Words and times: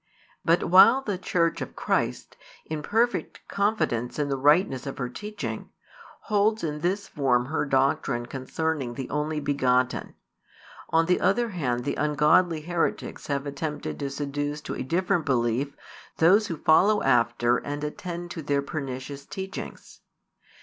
But 0.43 0.63
while 0.63 1.03
the 1.03 1.19
Church 1.19 1.61
of 1.61 1.75
Christ, 1.75 2.35
in 2.65 2.81
perfect 2.81 3.47
confidence 3.47 4.17
in 4.17 4.29
the 4.29 4.35
rightness 4.35 4.87
of 4.87 4.97
her 4.97 5.09
teaching, 5.09 5.69
holds 6.21 6.63
in 6.63 6.79
this 6.79 7.07
form 7.07 7.45
her 7.45 7.67
doctrine 7.67 8.25
concerning 8.25 8.95
the 8.95 9.07
Only 9.11 9.39
begotten, 9.39 10.15
on 10.89 11.05
the 11.05 11.21
other 11.21 11.49
hand 11.49 11.83
the 11.83 11.93
ungodly 11.97 12.61
heretics 12.61 13.27
have 13.27 13.45
attempted 13.45 13.99
to 13.99 14.09
seduce 14.09 14.59
to 14.61 14.73
a 14.73 14.81
different 14.81 15.23
belief 15.25 15.77
those 16.17 16.47
who 16.47 16.57
follow 16.57 17.03
after 17.03 17.57
and 17.57 17.83
attend 17.83 18.31
to 18.31 18.41
their 18.41 18.63
pernicious 18.63 19.23
teachings. 19.27 19.99